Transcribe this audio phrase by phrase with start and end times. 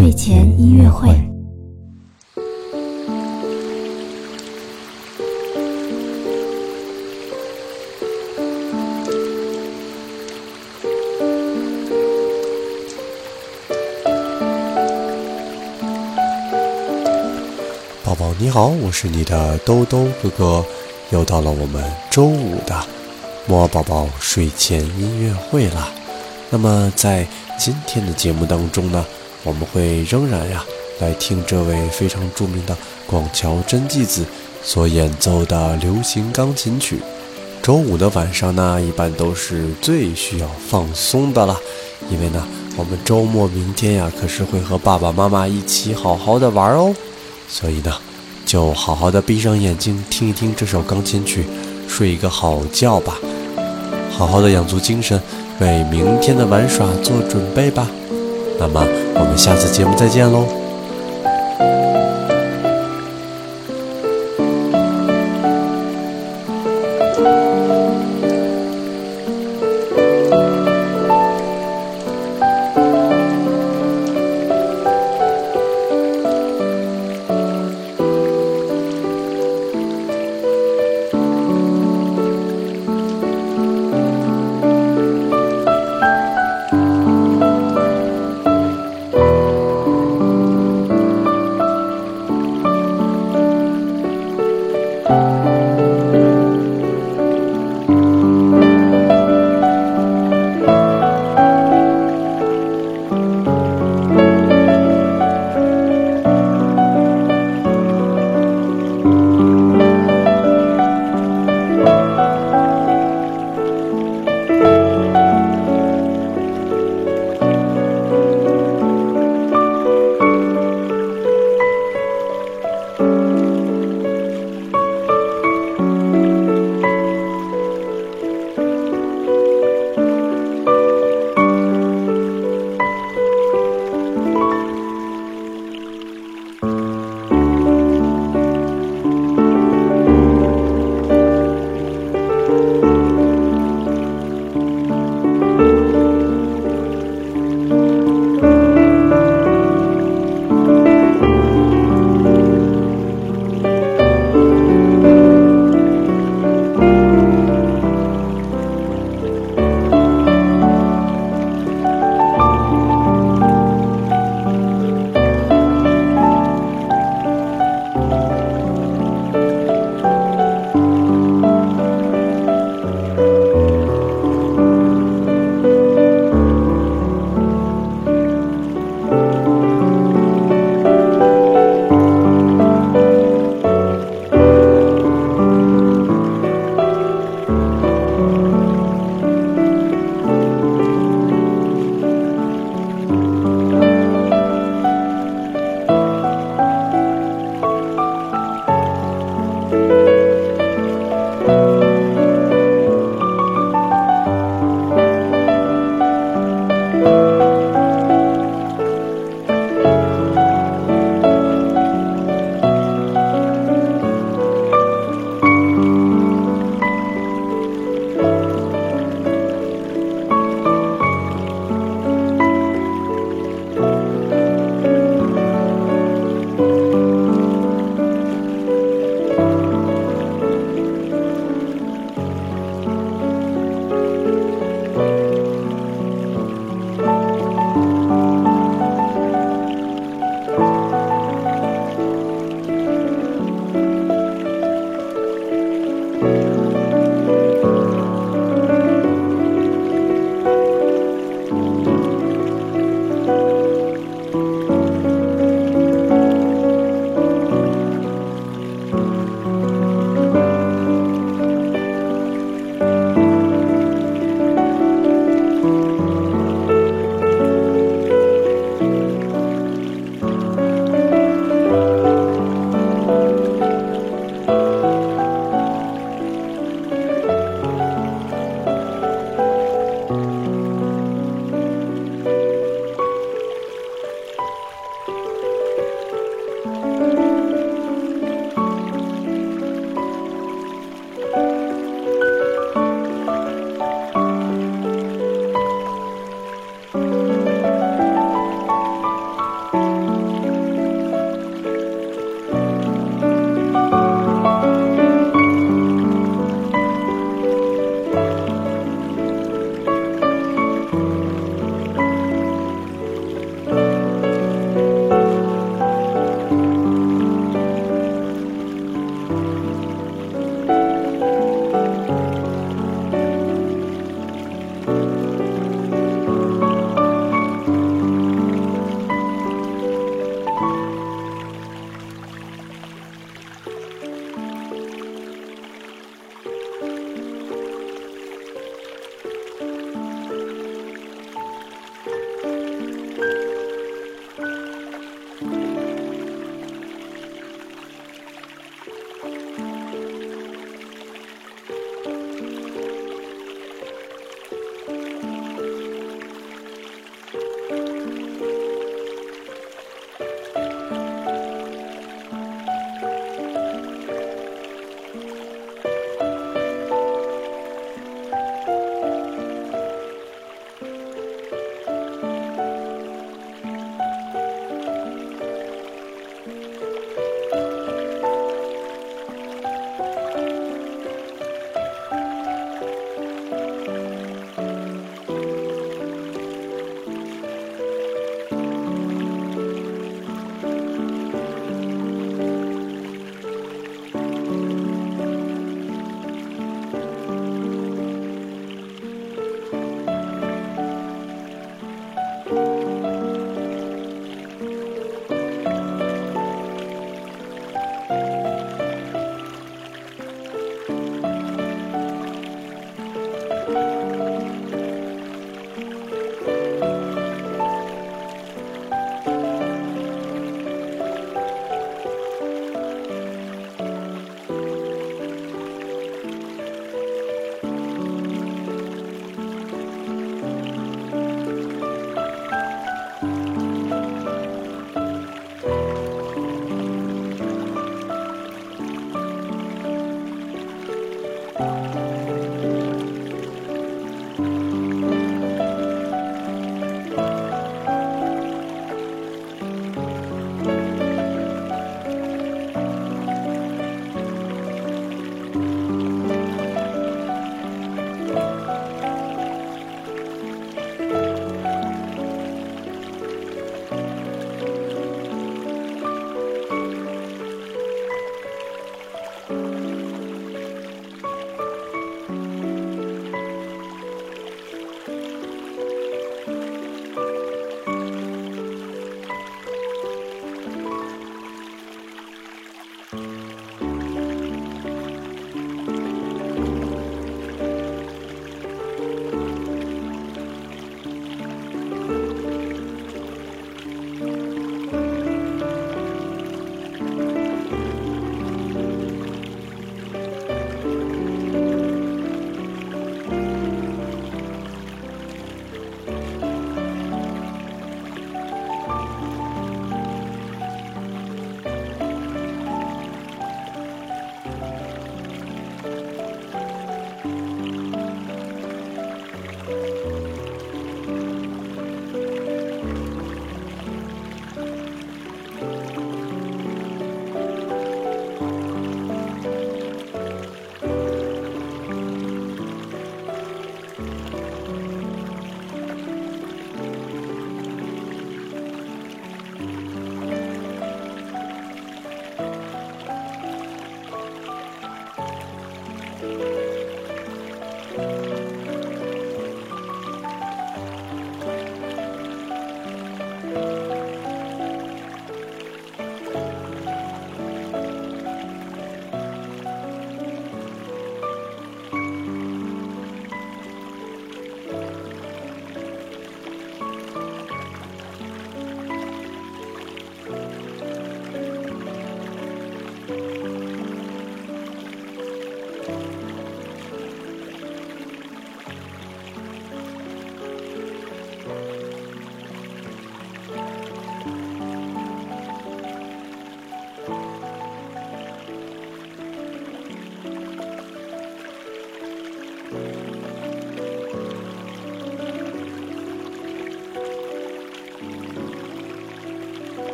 [0.00, 1.08] 睡前音乐会。
[18.02, 20.64] 宝宝你好，我是你的兜兜哥哥，
[21.10, 22.74] 又到了我们周五的
[23.46, 25.90] 摸宝宝睡前音乐会了。
[26.48, 27.26] 那么在
[27.58, 29.04] 今天的节目当中呢，
[29.42, 30.64] 我们会仍然呀
[31.00, 32.76] 来听这位非常著名的
[33.06, 34.24] 广桥真纪子
[34.62, 37.00] 所演奏的流行钢琴曲。
[37.62, 41.56] 周五的晚上呢，一般都是最需要放松的了，
[42.10, 46.94] 因为呢，我们周末明天呀可是会和爸爸妈妈一起好好的玩哦。
[47.48, 47.92] 所以呢，
[48.46, 51.44] 就好好的闭上眼睛听一听这首钢琴曲，
[51.88, 53.18] 睡一个好觉吧，
[54.10, 55.20] 好好的养足精神，
[55.60, 57.90] 为明天的玩耍做准备吧。
[58.60, 60.59] 那么我们下次节目再见喽。